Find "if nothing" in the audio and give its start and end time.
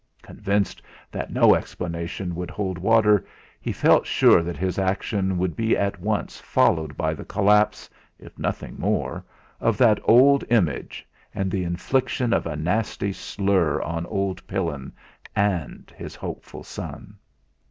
8.17-8.75